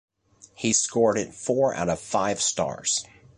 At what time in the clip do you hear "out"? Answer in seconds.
1.75-1.87